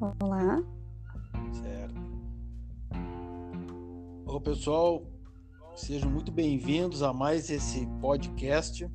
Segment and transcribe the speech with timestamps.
[0.00, 0.64] Olá.
[1.52, 2.00] Certo.
[4.24, 5.02] Olá, pessoal.
[5.76, 8.90] Sejam muito bem-vindos a mais esse podcast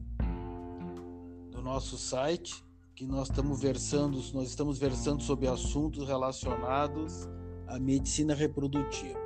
[1.52, 7.30] do nosso site, que nós estamos versando, nós estamos versando sobre assuntos relacionados
[7.68, 9.20] à medicina reprodutiva.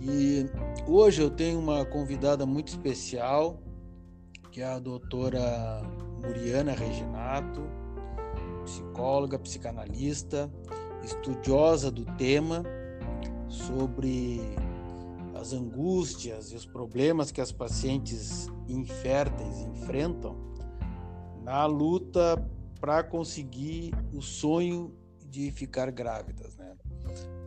[0.00, 0.46] E
[0.88, 3.62] hoje eu tenho uma convidada muito especial,
[4.50, 5.80] que é a doutora
[6.20, 7.62] Muriana Reginato,
[8.70, 10.50] psicóloga, psicanalista,
[11.02, 12.62] estudiosa do tema
[13.48, 14.40] sobre
[15.34, 20.36] as angústias e os problemas que as pacientes inférteis enfrentam
[21.42, 22.36] na luta
[22.80, 24.94] para conseguir o sonho
[25.28, 26.76] de ficar grávidas, né?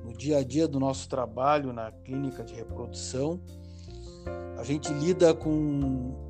[0.03, 3.39] No dia a dia do nosso trabalho na clínica de reprodução,
[4.57, 5.51] a gente lida com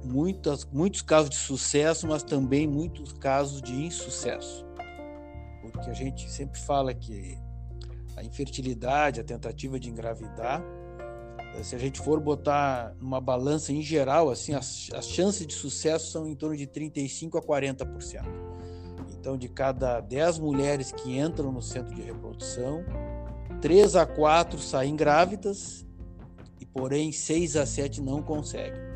[0.03, 4.62] muitas, muitos casos de sucesso, mas também muitos casos de insucesso.
[5.73, 7.37] Porque a gente sempre fala que
[8.15, 10.63] a infertilidade, a tentativa de engravidar,
[11.61, 16.11] se a gente for botar numa balança em geral, assim, as, as chances de sucesso
[16.11, 18.23] são em torno de 35 a 40%.
[19.19, 22.83] Então, de cada 10 mulheres que entram no centro de reprodução,
[23.61, 25.85] 3 a 4 saem grávidas
[26.59, 28.92] e, porém, 6 a 7 não conseguem.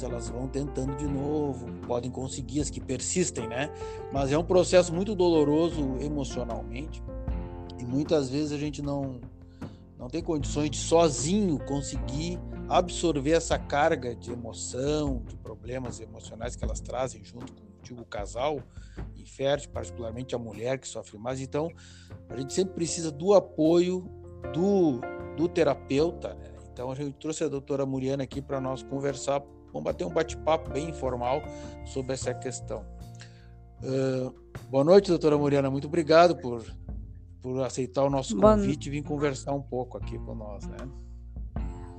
[0.00, 3.70] Então, elas vão tentando de novo, podem conseguir as que persistem, né?
[4.10, 7.02] Mas é um processo muito doloroso emocionalmente
[7.78, 9.20] e muitas vezes a gente não
[9.98, 16.64] não tem condições de sozinho conseguir absorver essa carga de emoção, de problemas emocionais que
[16.64, 18.62] elas trazem junto com o casal
[19.18, 21.42] infértil, particularmente a mulher que sofre mais.
[21.42, 21.70] Então,
[22.30, 24.08] a gente sempre precisa do apoio
[24.54, 25.00] do,
[25.36, 26.32] do terapeuta.
[26.32, 26.50] Né?
[26.72, 30.70] Então, a gente trouxe a doutora Muriana aqui para nós conversar, vamos bater um bate-papo
[30.70, 31.42] bem informal
[31.84, 32.84] sobre essa questão.
[33.82, 34.34] Uh,
[34.68, 35.70] boa noite, doutora Muriana.
[35.70, 36.64] Muito obrigado por
[37.42, 40.76] por aceitar o nosso convite e vir conversar um pouco aqui com nós, né?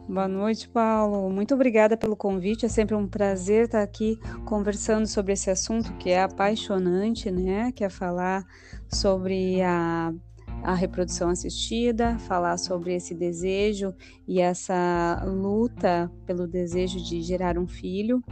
[0.07, 1.29] Boa noite, Paulo.
[1.29, 2.66] Muito obrigada pelo convite.
[2.66, 7.72] É sempre um prazer estar aqui conversando sobre esse assunto que é apaixonante, né?
[7.72, 8.45] Que é falar
[8.90, 10.13] sobre a,
[10.63, 13.94] a reprodução assistida, falar sobre esse desejo
[14.27, 18.23] e essa luta pelo desejo de gerar um filho.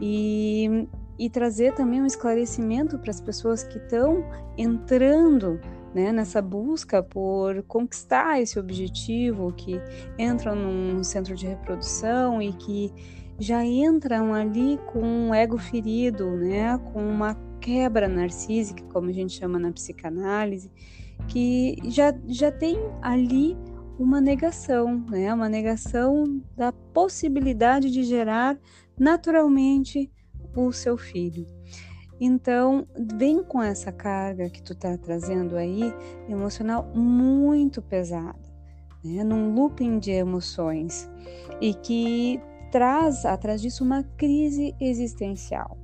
[0.00, 0.88] E,
[1.18, 4.24] e trazer também um esclarecimento para as pessoas que estão
[4.56, 5.60] entrando
[5.94, 9.80] né, nessa busca por conquistar esse objetivo, que
[10.18, 12.92] entram num centro de reprodução e que
[13.38, 19.38] já entram ali com um ego ferido, né, com uma quebra narcísica, como a gente
[19.38, 20.70] chama na psicanálise,
[21.28, 23.56] que já, já tem ali
[23.98, 28.58] uma negação, né, uma negação da possibilidade de gerar
[28.98, 30.10] naturalmente
[30.56, 31.46] o seu filho.
[32.20, 32.86] Então,
[33.16, 35.92] vem com essa carga que tu tá trazendo aí,
[36.28, 38.38] emocional muito pesada,
[39.02, 39.24] né?
[39.24, 41.08] Num looping de emoções
[41.62, 42.38] e que
[42.70, 45.78] traz atrás disso uma crise existencial.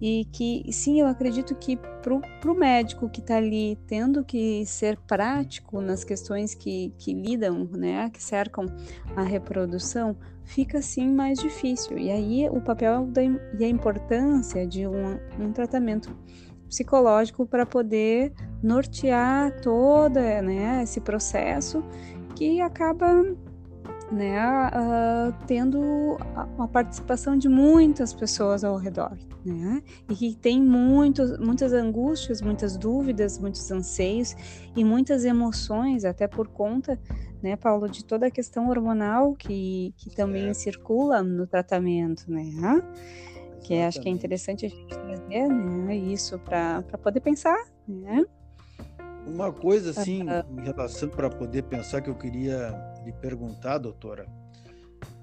[0.00, 4.96] E que, sim, eu acredito que para o médico que está ali tendo que ser
[5.06, 8.66] prático nas questões que, que lidam, né, que cercam
[9.16, 11.98] a reprodução, fica sim mais difícil.
[11.98, 16.16] E aí o papel da, e a importância de um, um tratamento
[16.68, 18.32] psicológico para poder
[18.62, 21.82] nortear todo né, esse processo
[22.36, 23.24] que acaba
[24.10, 30.62] né, uh, tendo a, a, participação de muitas pessoas ao redor, né, e que tem
[30.62, 34.34] muitos, muitas angústias, muitas dúvidas, muitos anseios
[34.74, 36.98] e muitas emoções, até por conta,
[37.42, 42.82] né, Paulo, de toda a questão hormonal que, que também circula no tratamento, né,
[43.62, 48.24] que acho que é interessante a gente trazer, né, isso para poder pensar, né.
[49.26, 52.72] Uma coisa assim, em relação para poder pensar que eu queria
[53.08, 54.26] lhe perguntar, doutora,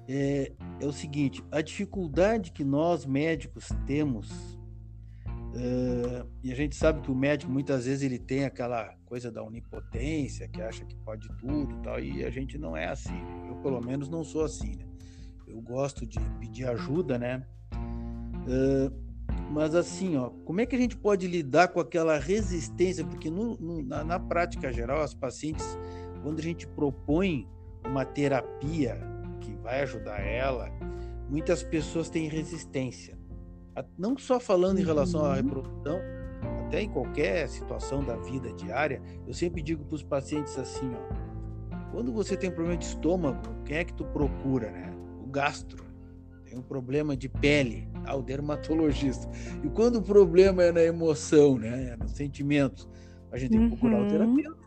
[0.08, 4.30] é, é o seguinte: a dificuldade que nós médicos temos,
[5.30, 9.42] uh, e a gente sabe que o médico muitas vezes ele tem aquela coisa da
[9.42, 13.18] onipotência, que acha que pode tudo, tal, e a gente não é assim.
[13.48, 14.76] Eu pelo menos não sou assim.
[14.76, 14.84] Né?
[15.46, 17.46] Eu gosto de pedir ajuda, né?
[17.72, 19.06] Uh,
[19.50, 23.04] mas assim, ó, como é que a gente pode lidar com aquela resistência?
[23.04, 25.78] Porque no, no, na, na, prática geral, as pacientes,
[26.22, 27.48] quando a gente propõe
[27.86, 28.98] uma terapia
[29.40, 30.70] que vai ajudar ela,
[31.28, 33.16] muitas pessoas têm resistência.
[33.98, 35.34] Não só falando em relação à uhum.
[35.34, 36.00] reprodução,
[36.66, 41.92] até em qualquer situação da vida diária, eu sempre digo para os pacientes assim, ó,
[41.92, 44.92] quando você tem um problema de estômago, quem é que tu procura, né?
[45.22, 45.84] O gastro.
[46.44, 49.28] Tem um problema de pele, ao dermatologista.
[49.62, 52.88] E quando o problema é na emoção, né, é nos sentimentos,
[53.30, 54.06] a gente tem que procurar uhum.
[54.06, 54.65] o terapeuta.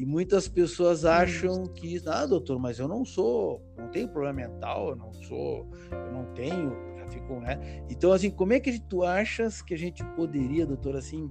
[0.00, 4.88] E muitas pessoas acham que, ah, doutor, mas eu não sou, não tenho problema mental,
[4.88, 7.84] eu não sou, eu não tenho, já fico, né?
[7.90, 11.30] Então, assim, como é que tu achas que a gente poderia, doutor, assim,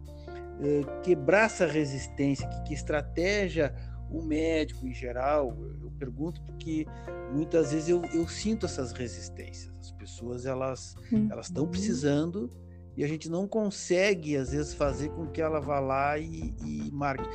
[0.62, 2.48] eh, quebrar essa resistência?
[2.48, 3.74] Que, que estratégia
[4.08, 6.86] o médico em geral, eu pergunto porque
[7.34, 9.74] muitas vezes eu, eu sinto essas resistências.
[9.80, 11.28] As pessoas, elas uhum.
[11.32, 12.52] elas estão precisando
[12.96, 16.92] e a gente não consegue, às vezes, fazer com que ela vá lá e, e
[16.92, 17.28] marque.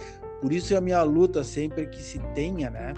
[0.44, 2.92] Por isso a minha luta sempre é que se tenha, né?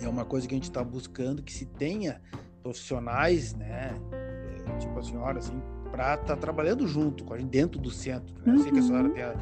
[0.00, 2.22] É uma coisa que a gente está buscando, que se tenha
[2.62, 3.90] profissionais, né?
[4.12, 7.90] É, tipo a senhora, assim, para estar tá trabalhando junto com a gente dentro do
[7.90, 8.32] centro.
[8.36, 8.42] Né?
[8.46, 8.54] Uhum.
[8.54, 9.14] Eu sei que a senhora uhum.
[9.14, 9.34] tem a,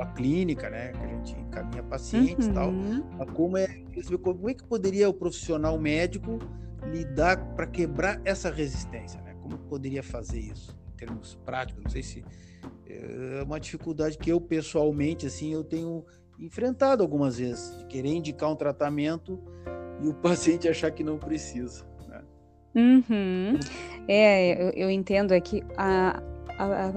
[0.00, 0.90] a clínica, né?
[0.90, 2.70] Que a gente encaminha pacientes e tal.
[2.70, 3.04] Uhum.
[3.18, 3.68] Mas como é,
[4.20, 6.40] como é que poderia o profissional médico
[6.92, 9.32] lidar para quebrar essa resistência, né?
[9.40, 11.84] Como poderia fazer isso em termos práticos?
[11.84, 12.24] Não sei se
[12.84, 16.04] é uma dificuldade que eu pessoalmente, assim, eu tenho
[16.38, 19.40] enfrentado algumas vezes, de querer indicar um tratamento
[20.00, 21.84] e o paciente achar que não precisa.
[22.08, 22.22] Né?
[22.74, 23.58] Uhum.
[24.08, 26.22] É, eu, eu entendo é que a,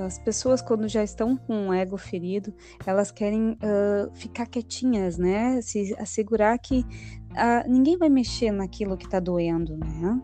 [0.06, 2.54] as pessoas quando já estão com o ego ferido,
[2.86, 5.62] elas querem uh, ficar quietinhas, né?
[5.62, 10.22] Se assegurar que uh, ninguém vai mexer naquilo que está doendo, né?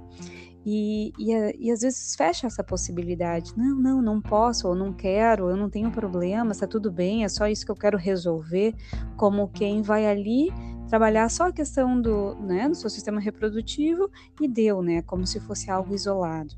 [0.65, 3.54] E, e, e, às vezes fecha essa possibilidade.
[3.57, 7.30] Não, não, não posso, ou não quero, eu não tenho problema, está tudo bem, é
[7.30, 8.74] só isso que eu quero resolver.
[9.18, 10.51] Como quem vai ali
[10.88, 15.01] trabalhar só a questão do, né, do seu sistema reprodutivo e deu, né?
[15.01, 16.56] Como se fosse algo isolado.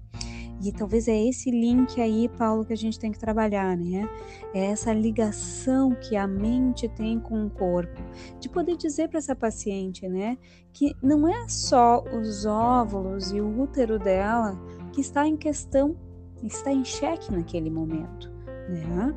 [0.61, 4.09] E talvez é esse link aí, Paulo, que a gente tem que trabalhar, né?
[4.53, 8.01] É essa ligação que a mente tem com o corpo,
[8.39, 10.37] de poder dizer para essa paciente, né,
[10.71, 14.57] que não é só os óvulos e o útero dela
[14.93, 15.95] que está em questão,
[16.43, 18.31] está em xeque naquele momento,
[18.69, 19.13] né?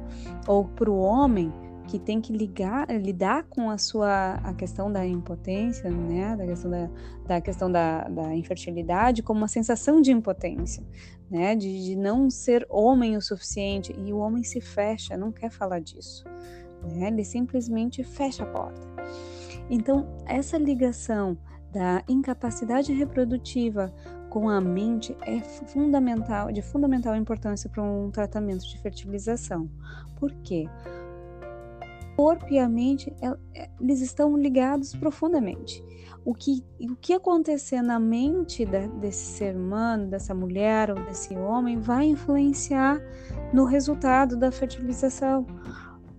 [0.47, 1.53] Ou para o homem,
[1.89, 6.71] que tem que ligar, lidar com a sua a questão da impotência, né, da questão
[6.71, 6.91] da,
[7.27, 10.85] da questão da, da infertilidade como uma sensação de impotência,
[11.31, 15.51] né, de, de não ser homem o suficiente e o homem se fecha, não quer
[15.51, 16.25] falar disso,
[16.93, 18.87] né, ele simplesmente fecha a porta.
[19.71, 21.39] Então essa ligação
[21.73, 23.93] da incapacidade reprodutiva
[24.29, 29.71] com a mente é fundamental, de fundamental importância para um tratamento de fertilização.
[30.19, 30.69] Por quê?
[32.19, 35.81] Corpo e a mente, é, eles estão ligados profundamente.
[36.25, 41.37] O que, o que acontecer na mente da, desse ser humano, dessa mulher ou desse
[41.37, 43.01] homem, vai influenciar
[43.55, 45.47] no resultado da fertilização,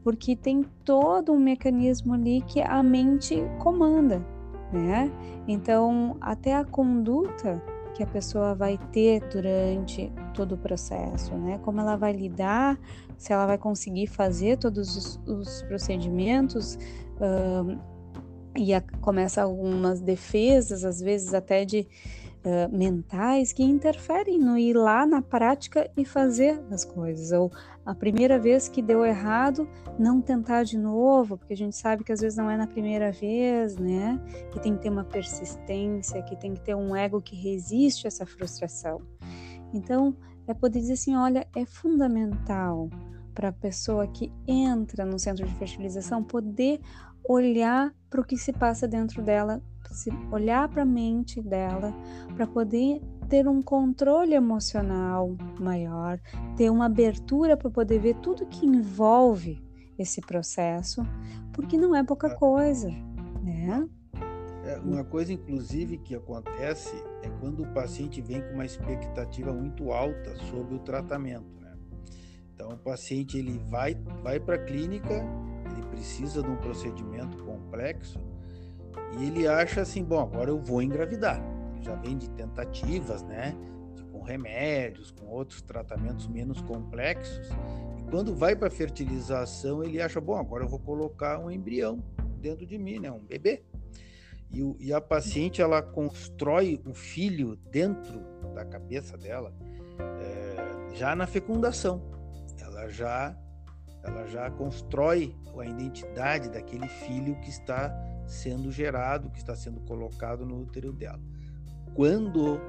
[0.01, 4.25] porque tem todo um mecanismo ali que a mente comanda,
[4.71, 5.11] né?
[5.49, 7.61] Então, até a conduta
[7.99, 11.59] que a pessoa vai ter durante todo o processo, né?
[11.65, 12.79] Como ela vai lidar,
[13.17, 16.79] se ela vai conseguir fazer todos os, os procedimentos.
[18.55, 21.85] E a, começa algumas defesas, às vezes até de
[22.45, 27.31] uh, mentais, que interferem no ir lá na prática e fazer as coisas.
[27.31, 27.51] Ou
[27.85, 32.11] a primeira vez que deu errado, não tentar de novo, porque a gente sabe que
[32.11, 34.19] às vezes não é na primeira vez, né?
[34.51, 38.09] Que tem que ter uma persistência, que tem que ter um ego que resiste a
[38.09, 39.01] essa frustração.
[39.73, 40.15] Então,
[40.47, 42.89] é poder dizer assim: olha, é fundamental
[43.33, 46.81] para a pessoa que entra no centro de fertilização poder
[47.23, 49.61] olhar para o que se passa dentro dela,
[50.31, 51.93] olhar para a mente dela,
[52.35, 56.19] para poder ter um controle emocional maior,
[56.57, 59.63] ter uma abertura para poder ver tudo que envolve
[59.97, 61.03] esse processo,
[61.53, 62.89] porque não é pouca coisa,
[63.43, 63.87] né?
[64.65, 69.91] É, uma coisa, inclusive, que acontece é quando o paciente vem com uma expectativa muito
[69.91, 71.59] alta sobre o tratamento.
[71.59, 71.77] Né?
[72.53, 75.13] Então, o paciente ele vai, vai para a clínica,
[75.71, 78.19] ele precisa de um procedimento complexo
[79.17, 81.41] e ele acha assim: bom, agora eu vou engravidar.
[81.75, 83.55] Ele já vem de tentativas, né?
[84.11, 87.49] Com remédios, com outros tratamentos menos complexos.
[87.99, 92.03] E quando vai para fertilização, ele acha: bom, agora eu vou colocar um embrião
[92.39, 93.11] dentro de mim, né?
[93.11, 93.63] Um bebê.
[94.51, 98.19] E, e a paciente ela constrói o filho dentro
[98.55, 99.53] da cabeça dela
[100.19, 102.01] é, já na fecundação.
[102.59, 103.37] Ela já
[104.01, 107.93] ela já constrói a identidade daquele filho que está
[108.29, 111.19] sendo gerado, que está sendo colocado no útero dela.
[111.93, 112.61] Quando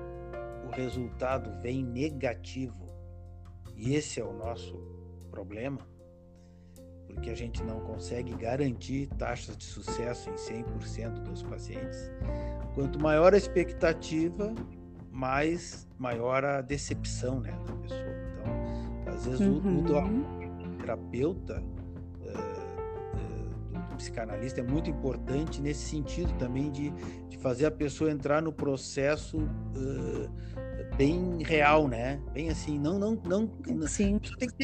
[0.66, 2.86] o resultado vem negativo,
[3.76, 4.76] e esse é o nosso
[5.30, 5.78] problema,
[7.06, 12.10] porque a gente não consegue garantir taxas de sucesso em 100% dos pacientes.
[12.74, 14.54] Quanto maior a expectativa,
[15.10, 18.00] mais maior a decepção né, da pessoa.
[19.02, 19.56] Então, às vezes uhum.
[19.56, 20.76] o, o, uhum.
[20.78, 21.62] terapeuta,
[24.00, 26.90] psicanalista é muito importante nesse sentido também de,
[27.28, 32.20] de fazer a pessoa entrar no processo uh, bem real, né?
[32.32, 33.86] Bem assim, não, não, não.
[33.86, 34.18] Sim,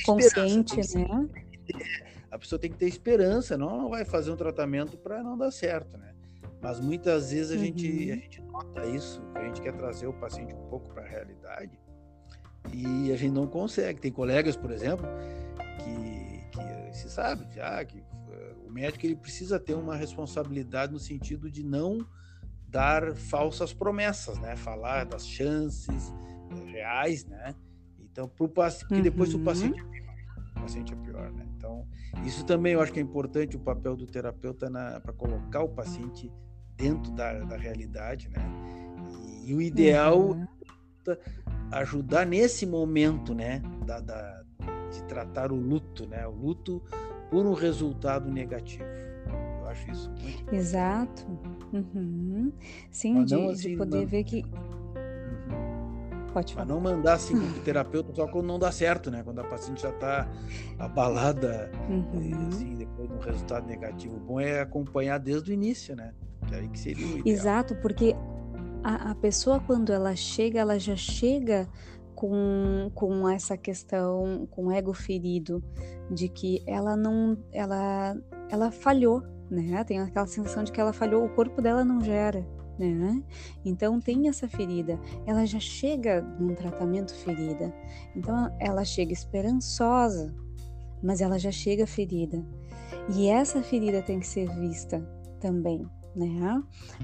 [0.04, 1.28] consciente, né?
[2.30, 5.50] a pessoa tem que ter esperança, não, não vai fazer um tratamento para não dar
[5.50, 6.14] certo, né?
[6.62, 7.64] Mas muitas vezes a, uhum.
[7.64, 8.20] gente, a uhum.
[8.20, 11.78] gente nota isso, a gente quer trazer o paciente um pouco para a realidade
[12.72, 14.00] e a gente não consegue.
[14.00, 15.06] Tem colegas, por exemplo,
[15.78, 18.02] que, que se sabe já que
[18.66, 22.06] o médico ele precisa ter uma responsabilidade no sentido de não
[22.68, 24.56] dar falsas promessas, né?
[24.56, 26.12] Falar das chances
[26.50, 27.54] uh, reais, né?
[28.00, 29.02] Então, pro paciente, uhum.
[29.02, 30.14] depois o paciente é pior,
[30.56, 31.46] o paciente é pior, né?
[31.56, 31.86] Então,
[32.24, 34.70] isso também eu acho que é importante o papel do terapeuta
[35.00, 36.32] para colocar o paciente
[36.76, 38.42] dentro da, da realidade, né?
[39.44, 40.46] E, e o ideal uhum.
[41.08, 41.18] é
[41.72, 43.62] ajudar nesse momento, né?
[43.86, 44.42] Da, da,
[44.90, 46.26] de tratar o luto, né?
[46.26, 46.82] O luto
[47.30, 48.84] por um resultado negativo.
[49.60, 50.54] Eu acho isso muito.
[50.54, 51.26] Exato.
[51.72, 52.52] Uhum.
[52.90, 54.06] Sim, de, assim, de, poder não...
[54.06, 54.44] ver que
[56.36, 56.66] Pode falar.
[56.66, 59.22] Mas não mandar assim o terapeuta só quando não dá certo, né?
[59.24, 60.28] Quando a paciente já está
[60.78, 62.48] abalada, uhum.
[62.48, 64.16] assim, depois de um resultado negativo.
[64.16, 66.12] O bom é acompanhar desde o início, né?
[66.46, 67.22] Que aí que seria.
[67.24, 68.14] Exato, porque
[68.84, 71.66] a, a pessoa quando ela chega, ela já chega
[72.16, 75.62] com, com essa questão, com o ego ferido,
[76.10, 78.16] de que ela não, ela,
[78.50, 79.84] ela falhou, né?
[79.84, 82.44] Tem aquela sensação de que ela falhou, o corpo dela não gera
[82.78, 83.22] né?
[83.64, 87.74] Então tem essa ferida, ela já chega num tratamento ferida,
[88.14, 90.34] então ela chega esperançosa,
[91.02, 92.44] mas ela já chega ferida.
[93.14, 95.00] E essa ferida tem que ser vista
[95.40, 96.62] também, né?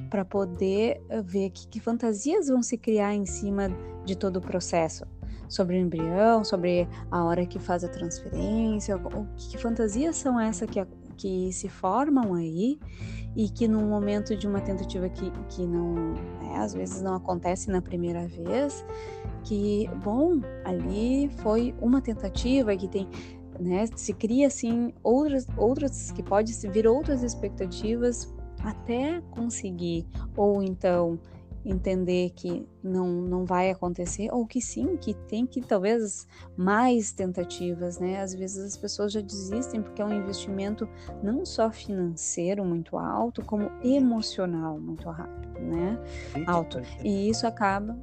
[0.09, 3.69] Para poder eh, ver que, que fantasias vão se criar em cima
[4.04, 5.04] de todo o processo
[5.49, 10.69] sobre o embrião, sobre a hora que faz a transferência, o, que fantasias são essas
[10.69, 10.83] que,
[11.16, 12.78] que se formam aí
[13.37, 17.71] e que no momento de uma tentativa que, que não, né, às vezes não acontece
[17.71, 18.85] na primeira vez,
[19.45, 23.09] que, bom, ali foi uma tentativa que tem,
[23.59, 28.33] né, se cria assim outras, outras que pode vir outras expectativas
[28.64, 31.19] até conseguir, ou então
[31.64, 36.26] entender que não, não vai acontecer, ou que sim, que tem que talvez
[36.57, 38.21] mais tentativas, né?
[38.21, 40.88] Às vezes as pessoas já desistem porque é um investimento
[41.23, 45.99] não só financeiro muito alto, como emocional muito rápido, né?
[46.47, 46.81] Alto.
[47.04, 47.97] E isso acaba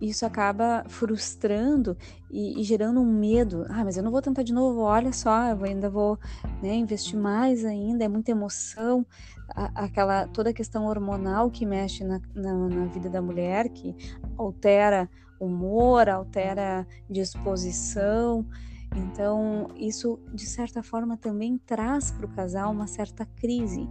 [0.00, 1.96] isso acaba frustrando
[2.30, 3.66] e, e, gerando um medo.
[3.68, 4.80] Ah, mas eu não vou tentar de novo.
[4.80, 6.18] Olha só, eu ainda vou
[6.62, 8.04] né, investir mais ainda.
[8.04, 9.04] É muita emoção,
[9.48, 13.94] a, aquela toda a questão hormonal que mexe na, na, na vida da mulher, que
[14.38, 15.08] altera
[15.38, 18.46] humor, altera disposição.
[18.94, 23.88] Então, isso de certa forma também traz para o casal uma certa crise,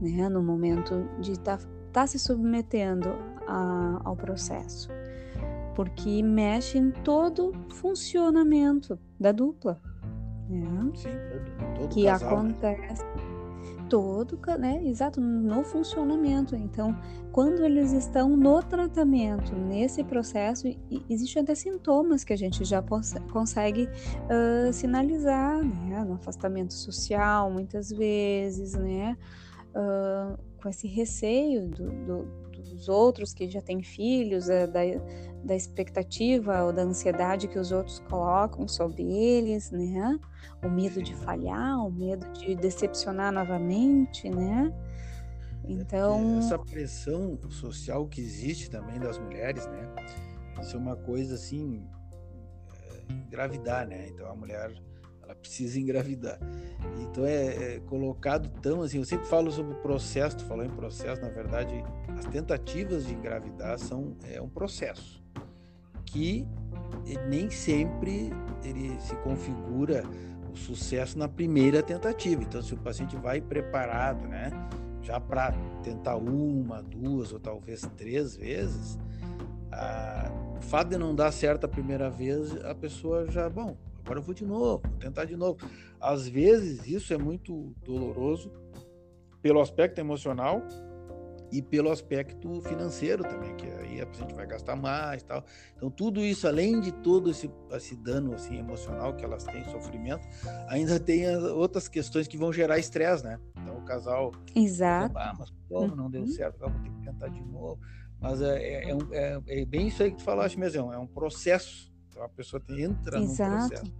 [0.00, 4.88] né, no momento de estar tá, tá se submetendo a, ao processo,
[5.74, 9.80] porque mexe em todo funcionamento da dupla.
[10.48, 10.92] Né?
[10.94, 12.50] Sim, todo, todo que casal, né?
[12.50, 13.36] acontece né?
[13.88, 14.82] todo, né?
[14.84, 16.54] Exato, no funcionamento.
[16.54, 16.96] Então,
[17.32, 20.66] quando eles estão no tratamento, nesse processo,
[21.08, 22.82] existem até sintomas que a gente já
[23.32, 26.04] consegue uh, sinalizar, né?
[26.04, 29.16] No afastamento social, muitas vezes, né?
[29.74, 34.80] Uh, com esse receio do, do dos outros que já têm filhos, é, da,
[35.44, 40.18] da expectativa ou da ansiedade que os outros colocam sobre eles, né?
[40.64, 44.72] O medo de falhar, o medo de decepcionar novamente, né?
[45.68, 46.38] Então.
[46.38, 49.94] Essa pressão social que existe também das mulheres, né?
[50.60, 51.86] Isso é uma coisa assim.
[52.72, 54.08] É, engravidar, né?
[54.08, 54.72] Então a mulher
[55.26, 56.38] ela precisa engravidar.
[57.02, 60.70] Então é, é, colocado tão assim, eu sempre falo sobre o processo, tu falou em
[60.70, 61.84] processo, na verdade,
[62.16, 65.22] as tentativas de engravidar são é um processo
[66.04, 66.46] que
[67.28, 68.30] nem sempre
[68.64, 70.04] ele se configura
[70.52, 72.42] o sucesso na primeira tentativa.
[72.42, 74.50] Então, se o paciente vai preparado, né,
[75.02, 75.52] já para
[75.82, 78.98] tentar uma, duas ou talvez três vezes,
[79.70, 83.76] a, o fato de não dar certo a primeira vez, a pessoa já, bom,
[84.06, 85.58] agora eu vou de novo, vou tentar de novo.
[86.00, 88.52] Às vezes isso é muito doloroso
[89.42, 90.62] pelo aspecto emocional
[91.52, 95.44] e pelo aspecto financeiro também, que aí a gente vai gastar mais tal.
[95.76, 100.26] Então tudo isso, além de todo esse, esse dano assim emocional que elas têm, sofrimento,
[100.68, 103.40] ainda tem outras questões que vão gerar estresse, né?
[103.60, 106.28] Então o casal, exato, ah, mas como não deu uhum.
[106.28, 107.80] certo, agora vou ter que tentar de novo.
[108.20, 111.06] Mas é, é, é, é, é bem isso aí que tu falaste mesmo, é um
[111.06, 113.68] processo então a pessoa entra Exato.
[113.68, 113.92] processo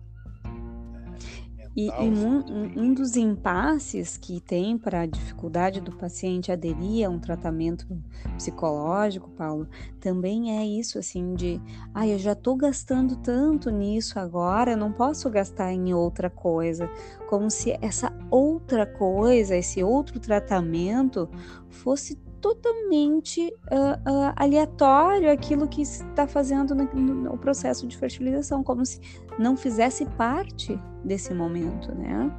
[1.58, 7.06] é, E, e um, um, dos impasses que tem para a dificuldade do paciente aderir
[7.06, 7.86] a um tratamento
[8.34, 9.68] psicológico, Paulo,
[10.00, 11.60] também é isso, assim, de,
[11.92, 16.88] ah, eu já estou gastando tanto nisso agora, eu não posso gastar em outra coisa,
[17.28, 21.28] como se essa outra coisa, esse outro tratamento
[21.68, 28.86] fosse totalmente uh, uh, aleatório aquilo que está fazendo no, no, processo de fertilização, como
[28.86, 29.00] se
[29.36, 32.32] não fizesse parte desse momento, né?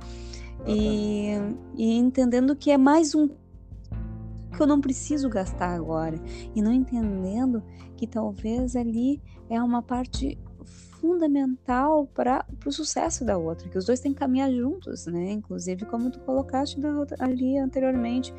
[0.65, 1.31] E,
[1.75, 6.19] e entendendo que é mais um que eu não preciso gastar agora
[6.55, 7.61] e não entendendo
[7.97, 10.37] que talvez ali é uma parte
[11.01, 15.31] fundamental para o sucesso da outra, que os dois têm que caminhar juntos, né?
[15.31, 16.79] Inclusive, como tu colocaste
[17.19, 18.33] ali anteriormente,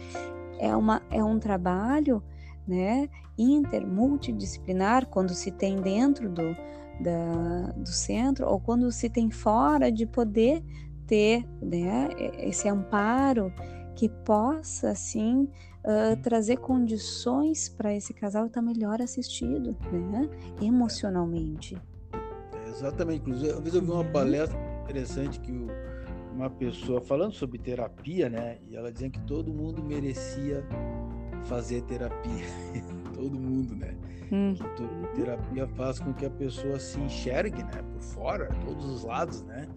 [0.58, 2.22] é, uma, é um trabalho
[2.66, 6.54] né, inter, multidisciplinar, quando se tem dentro do,
[7.00, 10.62] da, do centro ou quando se tem fora de poder
[11.06, 13.52] ter né, esse amparo
[13.96, 15.48] que possa, assim,
[15.84, 20.28] uh, trazer condições para esse casal estar melhor assistido, né,
[20.62, 21.76] emocionalmente.
[22.12, 23.22] É, exatamente.
[23.22, 24.12] Inclusive, uma vez eu vi uma uhum.
[24.12, 25.66] palestra interessante que o
[26.38, 28.58] uma pessoa falando sobre terapia, né?
[28.68, 30.64] E ela dizendo que todo mundo merecia
[31.46, 32.46] fazer terapia.
[33.12, 33.96] todo mundo, né?
[34.30, 34.54] Hum.
[34.54, 37.82] Que terapia faz com que a pessoa se enxergue, né?
[37.92, 39.68] Por fora, todos os lados, né?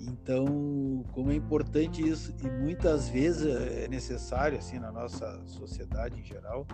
[0.00, 6.24] Então, como é importante isso e muitas vezes é necessário, assim, na nossa sociedade em
[6.24, 6.66] geral,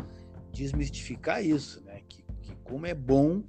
[0.53, 2.01] desmistificar isso, né?
[2.09, 3.43] Que, que como é bom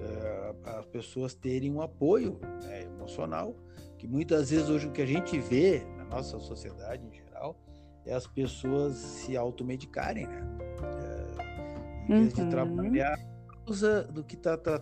[0.00, 3.54] é, as pessoas terem um apoio né, emocional
[3.98, 7.60] que muitas vezes hoje o que a gente vê na nossa sociedade em geral
[8.06, 10.40] é as pessoas se automedicarem, né?
[10.82, 12.44] É, em vez uhum.
[12.44, 13.18] de trabalhar
[13.66, 14.80] usa do que está tá,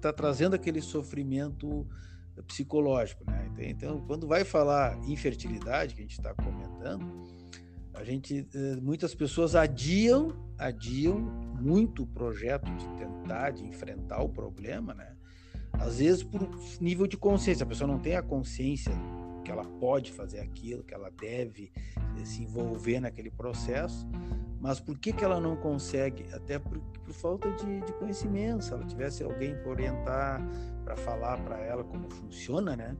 [0.00, 1.86] tá trazendo aquele sofrimento
[2.46, 3.50] psicológico, né?
[3.58, 7.26] Então, quando vai falar infertilidade, que a gente está comentando,
[7.94, 11.18] a gente, eh, muitas pessoas adiam, adiam
[11.60, 15.17] muito o projeto de tentar, de enfrentar o problema, né?
[15.78, 16.48] Às vezes por
[16.80, 18.92] nível de consciência, a pessoa não tem a consciência
[19.44, 21.72] que ela pode fazer aquilo, que ela deve
[22.18, 24.06] eh, se envolver naquele processo,
[24.60, 26.26] mas por que, que ela não consegue?
[26.34, 28.64] Até por, por falta de, de, conhecimento.
[28.64, 30.42] Se ela tivesse alguém para orientar,
[30.84, 32.96] para falar para ela como funciona, né?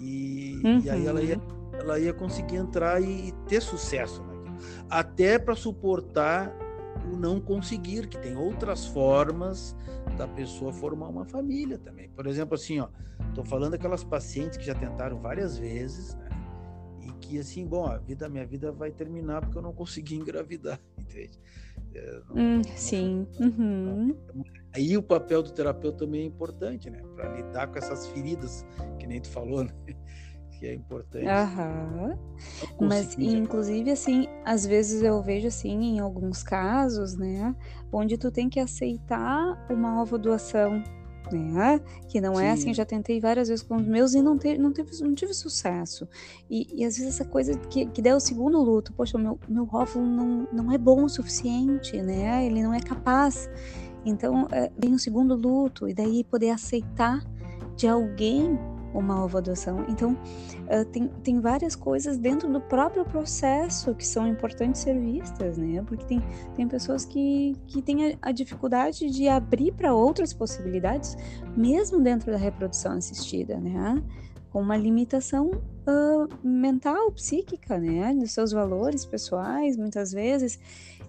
[0.00, 0.78] E, uhum.
[0.78, 1.70] e, aí ela ia, uhum.
[1.74, 4.56] ela ia conseguir entrar e ter sucesso naquilo.
[4.88, 6.56] Até para suportar
[7.12, 9.76] o não conseguir, que tem outras formas
[10.16, 12.08] da pessoa formar uma família também.
[12.10, 12.88] Por exemplo, assim, ó,
[13.34, 16.28] tô falando aquelas pacientes que já tentaram várias vezes, né?
[17.02, 20.80] E que assim, bom, a vida, minha vida vai terminar porque eu não consegui engravidar,
[20.98, 21.38] entende?
[21.94, 23.26] É, não, hum, não, sim.
[23.40, 24.16] Uhum.
[24.74, 27.02] Aí o papel do terapeuta também é importante, né?
[27.14, 28.66] Para lidar com essas feridas
[28.98, 29.72] que nem tu falou, né?
[30.58, 31.26] Que é importante.
[31.26, 32.18] Aham.
[32.80, 37.54] Mas, inclusive, assim, às vezes eu vejo, assim, em alguns casos, né,
[37.92, 40.82] onde tu tem que aceitar uma ovo doação,
[41.32, 42.44] né, que não Sim.
[42.44, 45.14] é assim, já tentei várias vezes com os meus e não, te, não, teve, não
[45.14, 46.08] tive sucesso.
[46.48, 49.68] E, e às vezes essa coisa que, que der o segundo luto, poxa, meu, meu
[49.72, 53.50] óvulo não, não é bom o suficiente, né, ele não é capaz.
[54.04, 57.24] Então, é, vem o segundo luto, e daí poder aceitar
[57.74, 58.56] de alguém
[58.94, 59.84] uma ovoadoção.
[59.88, 65.58] Então, uh, tem, tem várias coisas dentro do próprio processo que são importantes ser vistas,
[65.58, 65.82] né?
[65.86, 66.22] Porque tem,
[66.54, 71.16] tem pessoas que, que têm a, a dificuldade de abrir para outras possibilidades,
[71.56, 74.02] mesmo dentro da reprodução assistida, né?
[74.50, 78.14] Com uma limitação uh, mental, psíquica, né?
[78.14, 80.58] Dos seus valores pessoais, muitas vezes.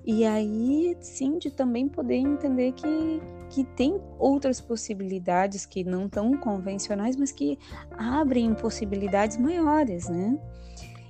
[0.05, 6.37] E aí, sim, de também poder entender que, que tem outras possibilidades que não tão
[6.37, 7.57] convencionais, mas que
[7.91, 10.39] abrem possibilidades maiores, né?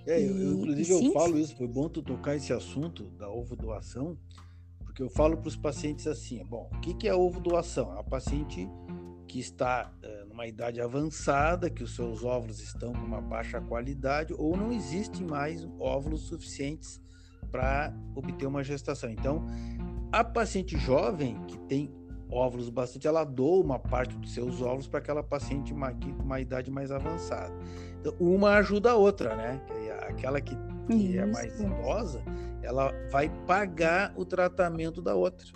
[0.05, 3.55] É, eu, e, inclusive eu falo isso, foi bom tu tocar esse assunto da ovo
[3.55, 4.17] doação,
[4.85, 7.91] porque eu falo para os pacientes assim, bom, o que, que é ovo doação?
[7.91, 8.67] É uma paciente
[9.27, 14.33] que está é, numa idade avançada, que os seus óvulos estão com uma baixa qualidade
[14.33, 17.01] ou não existem mais óvulos suficientes
[17.51, 19.09] para obter uma gestação.
[19.09, 19.45] Então,
[20.11, 21.91] a paciente jovem que tem
[22.29, 26.69] óvulos bastante, ela doa uma parte dos seus óvulos para aquela paciente com uma idade
[26.69, 27.53] mais avançada.
[27.99, 29.61] Então, uma ajuda a outra, né?
[30.07, 30.55] Aquela que,
[30.89, 32.21] que é mais idosa,
[32.61, 35.47] ela vai pagar o tratamento da outra.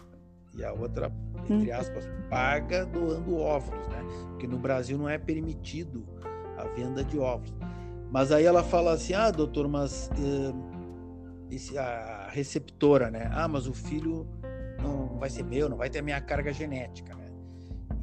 [0.56, 1.12] E a outra,
[1.50, 1.76] entre hum.
[1.76, 4.04] aspas, paga doando óvulos, né?
[4.30, 6.06] Porque no Brasil não é permitido
[6.58, 7.54] a venda de óvulos.
[8.12, 10.10] Mas aí ela fala assim: ah, doutor, mas
[11.50, 13.30] esse, a receptora, né?
[13.32, 14.28] Ah, mas o filho
[14.82, 17.32] não vai ser meu, não vai ter a minha carga genética, né?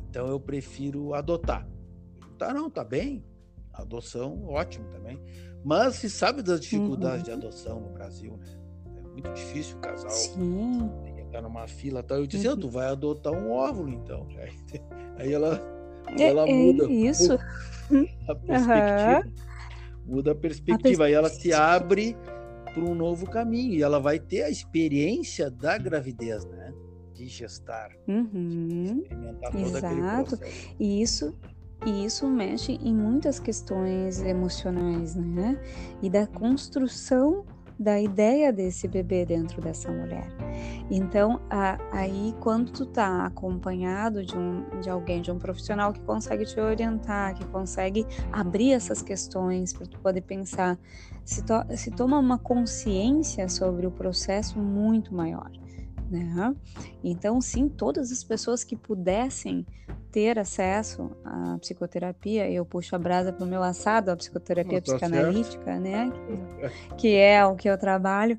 [0.08, 1.68] Então eu prefiro adotar.
[2.38, 3.24] Tá, não, tá bem.
[3.72, 5.20] adoção, ótimo também.
[5.64, 7.24] Mas se sabe das dificuldades uhum.
[7.24, 8.46] de adoção no Brasil, né?
[8.96, 10.90] É muito difícil o casal Sim.
[11.02, 12.18] tem que estar numa fila tal.
[12.18, 12.56] Eu disse, uhum.
[12.56, 14.26] tu vai adotar um óvulo, então.
[15.18, 15.60] Aí ela,
[16.16, 17.34] é, ela é muda isso.
[18.28, 19.22] a perspectiva.
[19.24, 19.48] Uhum.
[20.06, 21.04] Muda a perspectiva.
[21.04, 22.16] A Aí ela se abre
[22.78, 26.72] para um novo caminho e ela vai ter a experiência da gravidez, né?
[27.14, 29.02] De gestar, uhum.
[29.50, 30.38] todo Exato.
[30.78, 31.36] E isso
[31.86, 35.60] e isso mexe em muitas questões emocionais, né?
[36.02, 37.44] E da construção
[37.78, 40.28] da ideia desse bebê dentro dessa mulher.
[40.90, 46.00] Então, a, aí quando tu tá acompanhado de, um, de alguém, de um profissional que
[46.00, 50.78] consegue te orientar, que consegue abrir essas questões para tu poder pensar,
[51.24, 55.50] se, to, se toma uma consciência sobre o processo muito maior.
[56.10, 56.54] Né?
[57.04, 59.66] Então, sim, todas as pessoas que pudessem
[60.10, 64.92] ter acesso à psicoterapia, eu puxo a brasa para o meu assado, a psicoterapia tá
[64.92, 65.82] psicanalítica, certo.
[65.82, 66.10] né?
[66.10, 68.38] Que, que, é o que eu trabalho,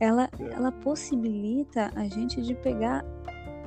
[0.00, 3.04] ela, ela possibilita a gente de pegar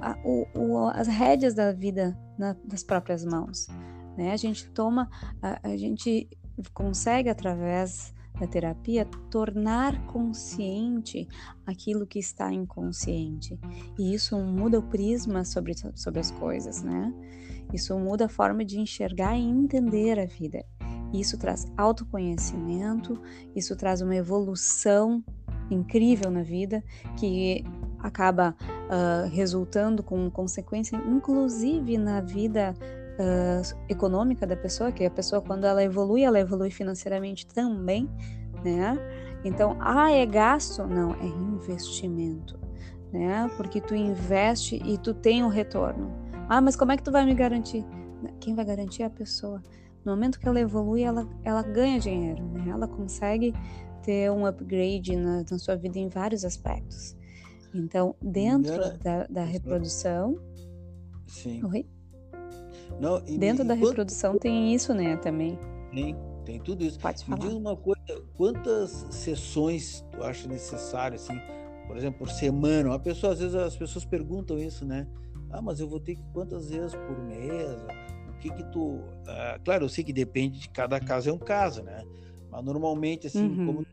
[0.01, 3.67] a, o, o, as rédeas da vida na, nas próprias mãos.
[4.17, 4.31] Né?
[4.31, 5.09] A gente toma,
[5.41, 6.29] a, a gente
[6.73, 11.27] consegue através da terapia tornar consciente
[11.65, 13.59] aquilo que está inconsciente.
[13.99, 17.13] E isso muda o prisma sobre, sobre as coisas, né?
[17.71, 20.65] Isso muda a forma de enxergar e entender a vida.
[21.13, 23.21] Isso traz autoconhecimento,
[23.55, 25.23] isso traz uma evolução
[25.73, 26.83] incrível na vida
[27.17, 27.63] que
[27.99, 35.41] acaba uh, resultando com consequência, inclusive na vida uh, econômica da pessoa, que a pessoa
[35.41, 38.09] quando ela evolui, ela evolui financeiramente também,
[38.63, 38.97] né?
[39.43, 40.85] Então, ah, é gasto?
[40.85, 42.59] Não, é investimento,
[43.11, 43.49] né?
[43.57, 46.11] Porque tu investe e tu tem o um retorno.
[46.47, 47.85] Ah, mas como é que tu vai me garantir?
[48.39, 49.61] Quem vai garantir é a pessoa.
[50.03, 52.65] No momento que ela evolui, ela, ela ganha dinheiro, né?
[52.69, 53.53] Ela consegue
[54.03, 57.15] ter um upgrade na, na sua vida em vários aspectos.
[57.73, 60.39] Então, dentro da, da reprodução.
[61.27, 61.63] Sim.
[61.65, 61.85] Oi?
[62.99, 63.87] Não, e, Dentro e da quanto...
[63.87, 65.57] reprodução tem isso, né, também.
[65.91, 66.99] Tem, tem tudo isso.
[66.99, 67.37] Pode falar.
[67.37, 71.39] Me diz uma coisa, quantas sessões tu acha necessário, assim,
[71.87, 72.93] por exemplo, por semana?
[72.93, 75.07] A pessoa, às vezes as pessoas perguntam isso, né?
[75.49, 77.77] Ah, mas eu vou ter que quantas vezes por mês?
[78.29, 78.99] O que que tu...
[79.27, 82.03] Ah, claro, eu sei que depende de cada caso, é um caso, né?
[82.51, 83.65] Mas normalmente, assim, uhum.
[83.65, 83.85] como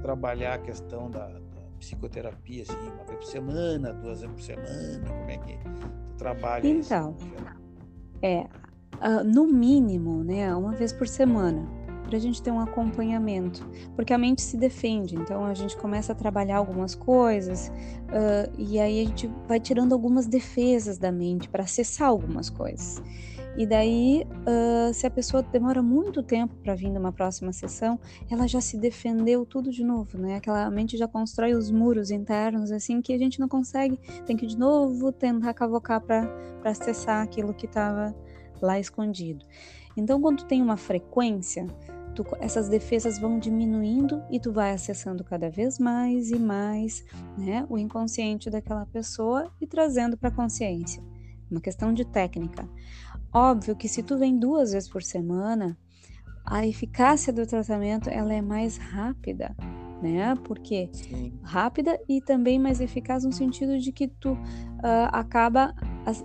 [0.00, 1.40] trabalhar a questão da, da,
[1.78, 6.66] psicoterapia, assim, uma vez por semana, duas vezes por semana, como é que tu trabalha
[6.66, 7.26] então, isso?
[7.34, 7.56] Então,
[8.22, 8.46] é,
[8.96, 11.68] uh, no mínimo, né, uma vez por semana,
[12.06, 16.12] para a gente ter um acompanhamento, porque a mente se defende, então a gente começa
[16.12, 21.48] a trabalhar algumas coisas uh, e aí a gente vai tirando algumas defesas da mente
[21.48, 23.02] para acessar algumas coisas.
[23.56, 27.98] E daí, uh, se a pessoa demora muito tempo para vir numa próxima sessão,
[28.30, 30.36] ela já se defendeu tudo de novo, né?
[30.36, 34.46] Aquela mente já constrói os muros internos, assim, que a gente não consegue, tem que
[34.46, 36.30] de novo tentar cavocar para
[36.64, 38.14] acessar aquilo que estava
[38.60, 39.44] lá escondido.
[39.96, 41.66] Então, quando tem uma frequência,
[42.14, 47.04] tu, essas defesas vão diminuindo e tu vai acessando cada vez mais e mais,
[47.38, 51.02] né, o inconsciente daquela pessoa e trazendo para a consciência.
[51.50, 52.68] Uma questão de técnica.
[53.36, 55.76] Óbvio que se tu vem duas vezes por semana,
[56.42, 59.54] a eficácia do tratamento ela é mais rápida,
[60.00, 60.34] né?
[60.42, 61.38] Porque Sim.
[61.42, 64.38] rápida e também mais eficaz no sentido de que tu uh,
[65.12, 65.74] acaba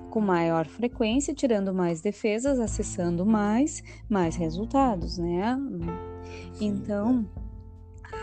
[0.10, 5.58] com maior frequência, tirando mais defesas, acessando mais, mais resultados, né?
[6.54, 6.66] Sim.
[6.66, 7.30] Então,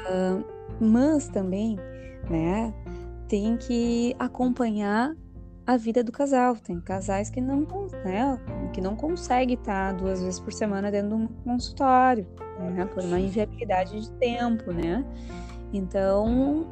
[0.09, 0.43] uh,
[0.81, 1.77] mas também,
[2.31, 2.73] né?
[3.29, 5.15] Tem que acompanhar
[5.69, 6.57] a vida do casal.
[6.57, 7.61] Tem casais que não,
[8.03, 8.41] né,
[8.73, 12.27] que não conseguem estar duas vezes por semana dentro de um consultório,
[12.59, 15.05] né, por uma inviabilidade de tempo, né?
[15.71, 16.25] Então,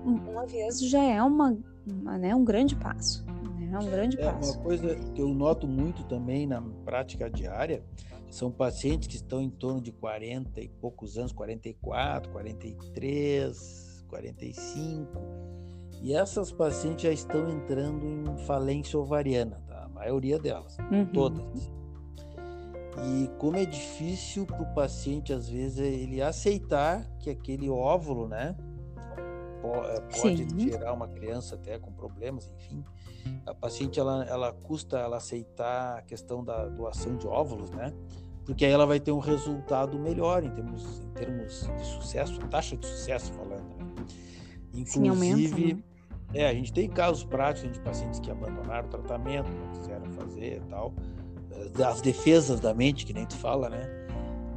[0.02, 3.22] uma vez já é uma, uma né, um grande passo.
[3.26, 4.54] Né, é um grande é, passo.
[4.54, 7.84] Uma coisa que eu noto muito também na prática diária
[8.30, 15.55] são pacientes que estão em torno de 40 e poucos anos, 44, 43, 45
[16.02, 19.84] e essas pacientes já estão entrando em falência ovariana, tá?
[19.84, 21.06] a maioria delas, uhum.
[21.06, 21.70] todas.
[23.04, 28.56] E como é difícil para o paciente, às vezes, ele aceitar que aquele óvulo, né,
[29.64, 30.70] eh, pode Sim.
[30.70, 32.84] gerar uma criança até com problemas, enfim.
[33.44, 37.92] A paciente, ela, ela custa ela aceitar a questão da doação de óvulos, né?
[38.44, 42.76] Porque aí ela vai ter um resultado melhor em termos, em termos de sucesso, taxa
[42.76, 43.76] de sucesso falando.
[43.76, 43.85] Né?
[44.76, 45.82] Inclusive, Sim, aumenta, né?
[46.34, 50.56] É, a gente tem casos práticos de pacientes que abandonaram o tratamento, não quiseram fazer
[50.58, 50.92] e tal.
[51.52, 53.88] Eh, as defesas da mente, que nem tu fala, né?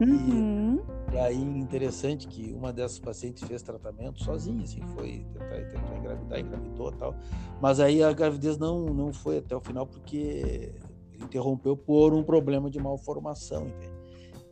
[0.02, 0.82] Uhum.
[1.12, 6.92] Daí interessante que uma dessas pacientes fez tratamento sozinha, assim, foi tentar, tentar engravidar, engravidou
[6.92, 7.16] tal.
[7.62, 10.74] Mas aí a gravidez não, não foi até o final porque
[11.22, 14.00] interrompeu por um problema de malformação, entende?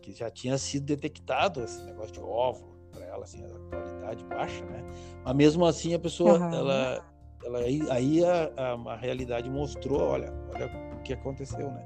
[0.01, 4.65] Que já tinha sido detectado esse negócio de óvulo para ela, assim, a qualidade baixa,
[4.65, 4.83] né?
[5.23, 6.53] Mas mesmo assim a pessoa, uhum.
[6.53, 7.05] ela,
[7.43, 11.85] ela aí, a, a, a realidade mostrou, olha, olha o que aconteceu, né?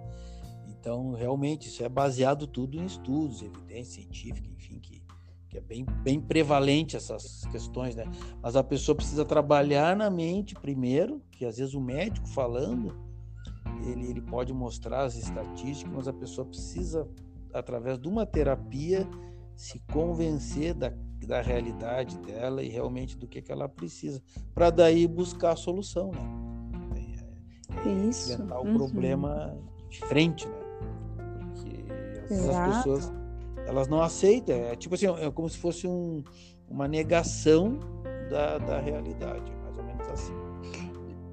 [0.67, 5.03] Então, realmente, isso é baseado tudo em estudos, evidência científica, enfim, que,
[5.47, 8.05] que é bem, bem prevalente essas questões, né?
[8.41, 12.97] Mas a pessoa precisa trabalhar na mente primeiro, que às vezes o médico falando,
[13.85, 17.07] ele, ele pode mostrar as estatísticas, mas a pessoa precisa,
[17.53, 19.07] através de uma terapia,
[19.61, 20.91] se convencer da,
[21.27, 24.19] da realidade dela e realmente do que, que ela precisa,
[24.55, 26.91] para daí buscar a solução, né?
[27.85, 28.33] É, é Isso.
[28.33, 28.73] Enfrentar o uhum.
[28.73, 29.55] problema
[29.87, 30.61] de frente, né?
[32.31, 33.13] as pessoas
[33.67, 34.55] elas não aceitam.
[34.55, 36.23] É tipo assim, é como se fosse um,
[36.67, 37.77] uma negação
[38.31, 40.33] da, da realidade, mais ou menos assim.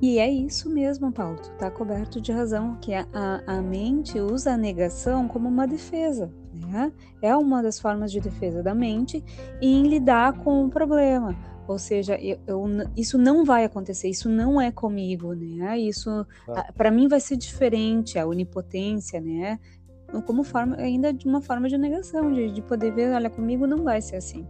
[0.03, 3.07] E é isso mesmo, Paulo, tu tá coberto de razão, que a,
[3.47, 6.31] a, mente usa a negação como uma defesa,
[6.69, 6.93] né?
[7.23, 9.25] É uma das formas de defesa da mente
[9.61, 11.37] em lidar com o problema.
[11.67, 15.79] Ou seja, eu, eu, isso não vai acontecer, isso não é comigo, né?
[15.79, 16.73] Isso, ah.
[16.75, 19.59] para mim, vai ser diferente, a onipotência, né?
[20.25, 23.85] como forma ainda de uma forma de negação, de, de poder ver, olha, comigo não
[23.85, 24.47] vai ser assim.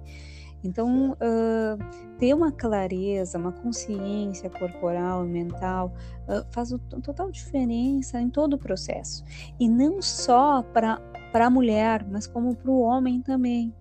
[0.63, 5.95] Então, uh, ter uma clareza, uma consciência corporal e mental
[6.29, 6.71] uh, faz
[7.03, 9.25] total diferença em todo o processo.
[9.59, 11.01] E não só para
[11.33, 13.75] a mulher, mas como para o homem também.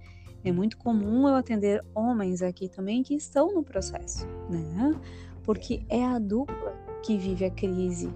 [0.44, 4.96] É muito comum eu atender homens aqui também que estão no processo, né?
[5.44, 8.10] Porque é a dupla que vive a crise,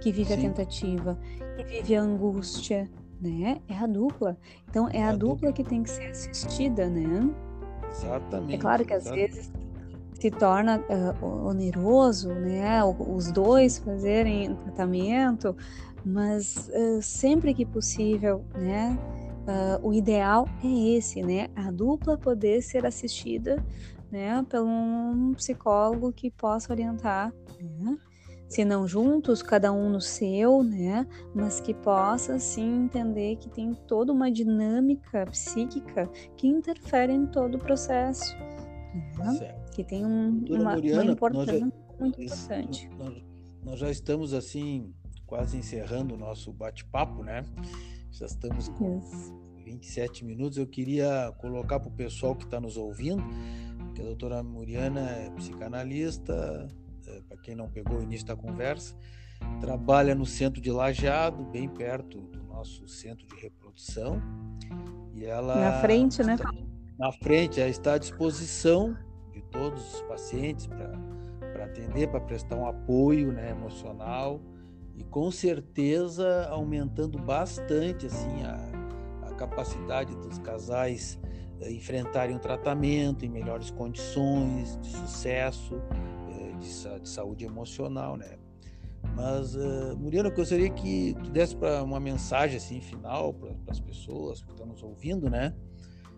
[0.00, 0.34] que vive Sim.
[0.34, 1.18] a tentativa,
[1.56, 3.60] que vive a angústia, né?
[3.68, 4.38] É a dupla.
[4.68, 7.30] Então é, é a, dupla, dupla, que tem que ser assistida, né?
[7.90, 8.54] Exatamente.
[8.54, 9.52] É claro que às vezes
[10.18, 10.82] se torna
[11.20, 12.82] uh, oneroso, né?
[12.84, 15.56] Os dois fazerem tratamento,
[16.04, 18.98] mas uh, sempre que possível, né?
[19.46, 21.48] Uh, o ideal é esse, né?
[21.54, 23.62] A dupla poder ser assistida,
[24.10, 24.44] né?
[24.48, 27.98] Por um psicólogo que possa orientar, né?
[28.54, 31.06] se não juntos, cada um no seu, né?
[31.34, 37.56] Mas que possa sim entender que tem toda uma dinâmica psíquica que interfere em todo
[37.56, 38.36] o processo,
[39.18, 39.56] né?
[39.72, 42.88] que tem um, uma, Muriana, uma importância já, muito importante.
[42.96, 43.24] Nós,
[43.64, 44.94] nós, já estamos assim
[45.34, 47.44] quase encerrando o nosso bate-papo, né?
[48.12, 49.32] Já estamos com yes.
[49.64, 50.58] 27 minutos.
[50.58, 53.20] Eu queria colocar para o pessoal que está nos ouvindo
[53.96, 56.68] que a doutora Muriana é psicanalista,
[57.08, 58.96] eh, para quem não pegou o início da conversa,
[59.60, 64.22] trabalha no centro de Lajeado, bem perto do nosso centro de reprodução.
[65.12, 66.36] E ela na frente, né?
[66.96, 68.96] Na frente, ela está à disposição
[69.32, 74.40] de todos os pacientes para atender, para prestar um apoio né, emocional
[74.96, 81.18] e com certeza aumentando bastante assim a, a capacidade dos casais
[81.60, 85.80] eh, enfrentarem o tratamento em melhores condições de sucesso
[86.64, 88.38] de, de saúde emocional, né?
[89.14, 93.78] Mas, uh, Muriano, eu gostaria que tu desse para uma mensagem assim final para as
[93.78, 95.54] pessoas que estão nos ouvindo, né?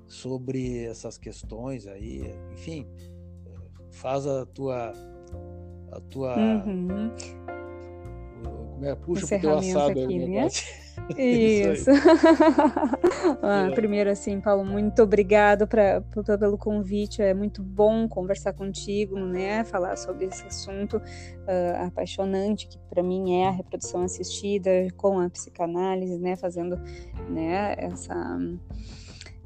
[0.06, 2.86] Sobre essas questões aí, enfim,
[3.90, 4.92] faz a tua
[5.90, 7.10] a tua uhum.
[8.76, 10.48] Como é, puxa o teu assado aqui, aí, né?
[11.16, 11.90] Isso.
[13.42, 16.02] ah, primeiro, assim, Paulo, muito obrigado pra,
[16.38, 17.22] pelo convite.
[17.22, 19.64] É muito bom conversar contigo, né?
[19.64, 25.30] Falar sobre esse assunto uh, apaixonante que para mim é a reprodução assistida com a
[25.30, 26.36] psicanálise, né?
[26.36, 26.76] Fazendo,
[27.28, 27.74] né?
[27.78, 28.38] Essa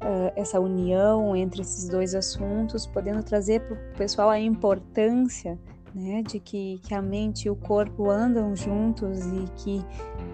[0.01, 5.59] uh, essa união entre esses dois assuntos, podendo trazer para o pessoal a importância
[5.93, 9.85] né, de que, que a mente e o corpo andam juntos e que,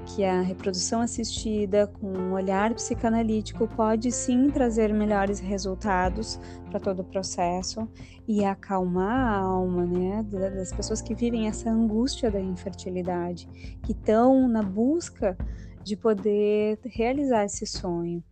[0.05, 6.39] que a reprodução assistida com um olhar psicanalítico pode sim trazer melhores resultados
[6.69, 7.87] para todo o processo
[8.27, 13.47] e acalmar a alma né, das pessoas que vivem essa angústia da infertilidade,
[13.83, 15.37] que estão na busca
[15.83, 18.23] de poder realizar esse sonho,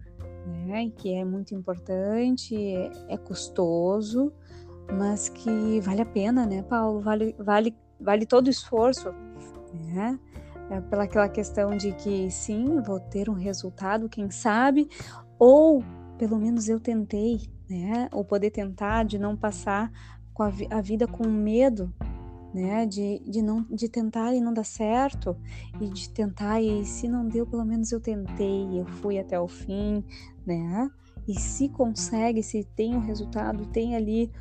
[0.66, 4.32] né, que é muito importante, é, é custoso,
[4.92, 7.02] mas que vale a pena, né, Paulo?
[7.02, 9.14] Vale, vale, vale todo o esforço,
[9.74, 10.20] né?
[10.70, 14.90] É pela aquela questão de que sim, vou ter um resultado, quem sabe,
[15.38, 15.84] ou
[16.18, 18.10] pelo menos eu tentei, né?
[18.12, 19.92] Ou poder tentar de não passar
[20.34, 21.94] com a, a vida com medo,
[22.54, 22.86] né?
[22.86, 25.36] De, de não de tentar e não dar certo
[25.80, 29.48] e de tentar e se não deu, pelo menos eu tentei, eu fui até o
[29.48, 30.04] fim,
[30.46, 30.90] né?
[31.28, 34.32] E se consegue, se tem o resultado, tem ali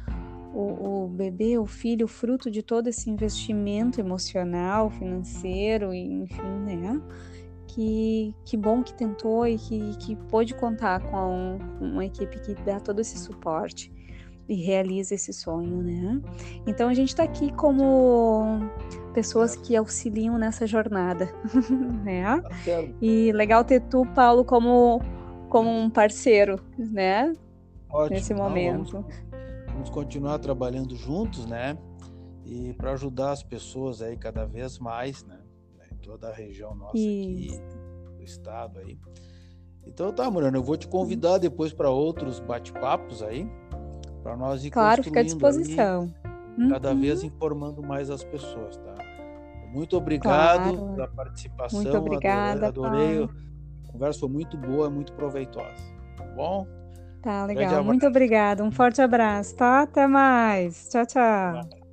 [0.54, 7.02] o, o bebê, o filho, fruto de todo esse investimento emocional, financeiro, enfim, né?
[7.66, 12.78] Que, que bom que tentou e que, que pôde contar com uma equipe que dá
[12.78, 13.92] todo esse suporte
[14.48, 16.20] e realiza esse sonho, né?
[16.66, 18.60] Então a gente está aqui como
[19.12, 21.34] pessoas que auxiliam nessa jornada,
[22.04, 22.40] né?
[23.02, 25.00] E legal ter tu, Paulo, como
[25.48, 27.32] como um parceiro, né?
[27.88, 28.16] Ótimo.
[28.16, 28.94] Nesse momento.
[28.94, 29.33] Não, vamos,
[29.74, 31.76] vamos continuar trabalhando juntos, né?
[32.46, 35.40] E para ajudar as pessoas aí cada vez mais, né?
[35.92, 37.60] Em toda a região nossa Isso.
[37.60, 38.98] aqui, do estado aí.
[39.86, 43.46] Então tá, Murano, eu vou te convidar depois para outros bate-papos aí,
[44.22, 46.14] para nós ir Claro, fica à disposição.
[46.56, 47.00] Ali, cada uhum.
[47.00, 48.94] vez informando mais as pessoas, tá?
[49.72, 50.94] Muito obrigado claro.
[50.94, 51.82] pela participação.
[51.82, 52.68] Muito obrigada.
[52.68, 53.18] Adorei.
[53.18, 53.36] adorei.
[53.88, 55.82] A conversa foi muito boa, muito proveitosa.
[56.16, 56.64] Tá bom?
[57.24, 57.82] Tá legal.
[57.82, 58.62] Muito obrigada.
[58.62, 59.80] Um forte abraço, tá?
[59.80, 60.90] Até mais.
[60.90, 61.83] Tchau, tchau.